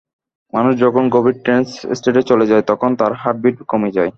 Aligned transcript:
মানুষ 0.53 0.73
যখন 0.83 1.03
গভীর 1.15 1.35
ট্রেন্স 1.43 1.67
স্টেটে 1.97 2.21
চলে 2.29 2.45
যায় 2.45 2.63
তখন 2.67 2.89
তার 2.99 3.11
হার্টবিট 3.21 3.55
কমে 3.71 3.89
যায়। 3.89 4.09